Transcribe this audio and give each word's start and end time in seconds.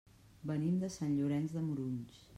Venim 0.51 0.79
de 0.85 0.89
Sant 0.95 1.15
Llorenç 1.19 1.57
de 1.59 1.67
Morunys. 1.69 2.21